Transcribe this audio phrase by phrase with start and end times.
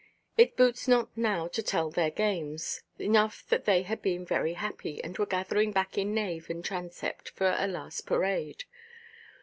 [0.35, 4.99] It boots not now to tell their games; enough that they had been very happy,
[5.03, 8.63] and were gathering back in nave and transept for a last parade.